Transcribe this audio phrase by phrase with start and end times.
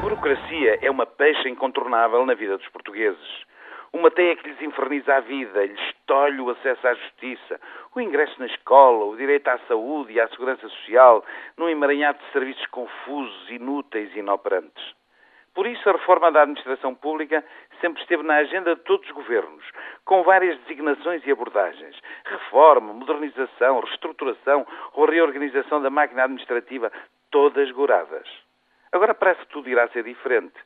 [0.00, 3.46] burocracia é uma peixe incontornável na vida dos portugueses.
[3.92, 7.60] Uma teia que lhes inferniza a vida, lhes tolhe o acesso à justiça,
[7.94, 11.24] o ingresso na escola, o direito à saúde e à segurança social,
[11.56, 14.94] num emaranhado de serviços confusos, inúteis e inoperantes.
[15.54, 17.42] Por isso, a reforma da administração pública
[17.80, 19.64] sempre esteve na agenda de todos os governos,
[20.04, 21.96] com várias designações e abordagens.
[22.24, 26.92] Reforma, modernização, reestruturação ou reorganização da máquina administrativa,
[27.30, 28.47] todas goradas.
[28.92, 30.56] Agora parece que tudo irá ser diferente.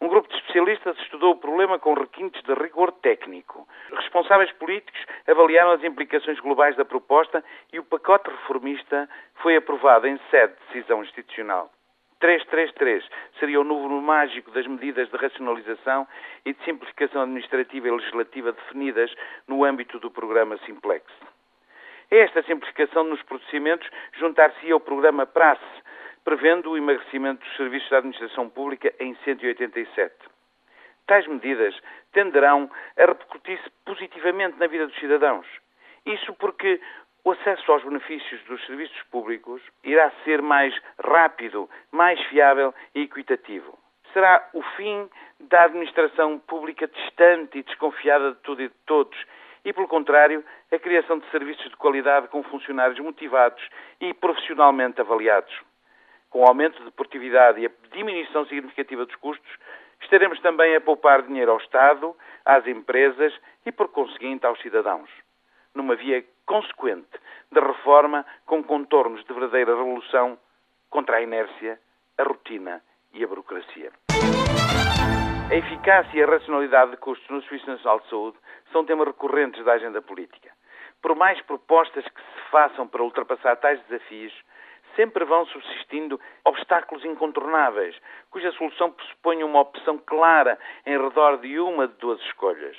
[0.00, 3.66] Um grupo de especialistas estudou o problema com requintes de rigor técnico.
[3.92, 7.42] Responsáveis políticos avaliaram as implicações globais da proposta
[7.72, 11.70] e o pacote reformista foi aprovado em sede de decisão institucional.
[12.20, 13.04] 333
[13.38, 16.06] seria o número mágico das medidas de racionalização
[16.44, 19.14] e de simplificação administrativa e legislativa definidas
[19.46, 21.04] no âmbito do programa Simplex.
[22.10, 25.62] A esta simplificação nos procedimentos juntar-se ao programa PRACE,
[26.26, 30.12] prevendo o emagrecimento dos serviços da administração pública em 187.
[31.06, 31.72] Tais medidas
[32.12, 35.46] tenderão a repercutir-se positivamente na vida dos cidadãos.
[36.04, 36.80] Isso porque
[37.22, 43.78] o acesso aos benefícios dos serviços públicos irá ser mais rápido, mais fiável e equitativo.
[44.12, 49.16] Será o fim da administração pública distante e desconfiada de tudo e de todos
[49.64, 53.62] e, pelo contrário, a criação de serviços de qualidade com funcionários motivados
[54.00, 55.54] e profissionalmente avaliados.
[56.36, 59.50] Com o aumento de produtividade e a diminuição significativa dos custos,
[60.02, 63.32] estaremos também a poupar dinheiro ao Estado, às empresas
[63.64, 65.08] e, por conseguinte, aos cidadãos
[65.74, 67.08] numa via consequente
[67.50, 70.38] de reforma com contornos de verdadeira revolução
[70.90, 71.80] contra a inércia,
[72.18, 72.82] a rotina
[73.14, 73.90] e a burocracia.
[75.50, 78.36] A eficácia e a racionalidade de custos no Serviço Nacional de Saúde
[78.72, 80.50] são temas recorrentes da agenda política.
[81.00, 84.34] Por mais propostas que se façam para ultrapassar tais desafios,
[84.96, 87.94] sempre vão subsistindo obstáculos incontornáveis,
[88.30, 92.76] cuja solução pressupõe uma opção clara em redor de uma de duas escolhas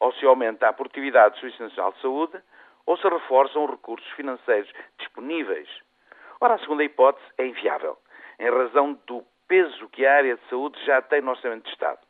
[0.00, 2.42] ou se aumenta a produtividade do Serviço Nacional de Saúde,
[2.86, 5.68] ou se reforçam os recursos financeiros disponíveis.
[6.40, 7.98] Ora, a segunda hipótese é inviável,
[8.38, 12.00] em razão do peso que a área de saúde já tem no Orçamento de Estado.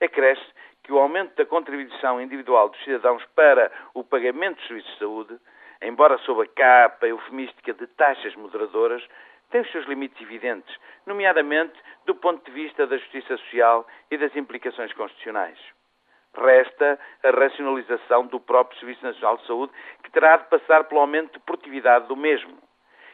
[0.00, 0.44] Acresce
[0.82, 5.38] que o aumento da contribuição individual dos cidadãos para o pagamento dos serviços de saúde,
[5.82, 9.02] embora sob a capa eufemística de taxas moderadoras,
[9.50, 10.74] tem os seus limites evidentes,
[11.06, 11.74] nomeadamente
[12.06, 15.58] do ponto de vista da justiça social e das implicações constitucionais.
[16.34, 19.72] Resta a racionalização do próprio Serviço Nacional de Saúde,
[20.04, 22.56] que terá de passar pelo aumento de produtividade do mesmo.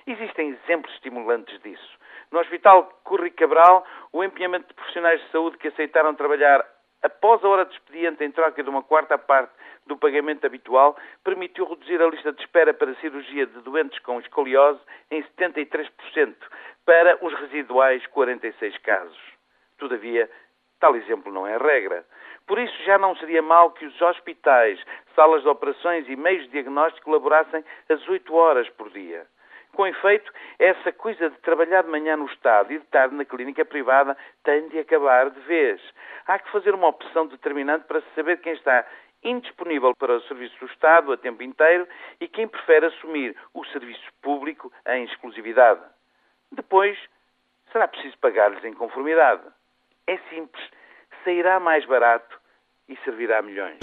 [0.06, 1.98] Existem exemplos estimulantes disso.
[2.30, 6.64] No Hospital Curri Cabral, o empenhamento de profissionais de saúde que aceitaram trabalhar
[7.06, 9.52] após a hora de expediente em troca de uma quarta parte
[9.86, 14.80] do pagamento habitual, permitiu reduzir a lista de espera para cirurgia de doentes com escoliose
[15.10, 16.34] em 73%,
[16.84, 19.18] para os residuais 46 casos.
[19.78, 20.28] Todavia,
[20.80, 22.04] tal exemplo não é regra.
[22.46, 24.80] Por isso, já não seria mal que os hospitais,
[25.14, 29.26] salas de operações e meios de diagnóstico laborassem às 8 horas por dia.
[29.76, 33.62] Com efeito, essa coisa de trabalhar de manhã no Estado e de tarde na clínica
[33.62, 35.78] privada tem de acabar de vez.
[36.26, 38.86] Há que fazer uma opção determinante para saber quem está
[39.22, 41.86] indisponível para o serviço do Estado a tempo inteiro
[42.18, 45.82] e quem prefere assumir o serviço público em exclusividade.
[46.50, 46.98] Depois,
[47.70, 49.42] será preciso pagar-lhes em conformidade.
[50.06, 50.70] É simples
[51.22, 52.40] sairá mais barato
[52.88, 53.80] e servirá milhões.